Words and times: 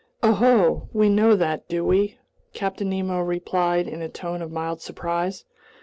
"Oho! 0.23 0.89
We 0.93 1.09
know 1.09 1.35
that, 1.35 1.67
do 1.69 1.85
we?" 1.85 2.17
Captain 2.55 2.89
Nemo 2.89 3.19
replied 3.19 3.87
in 3.87 4.01
a 4.01 4.09
tone 4.09 4.41
of 4.41 4.51
mild 4.51 4.81
surprise. 4.81 5.45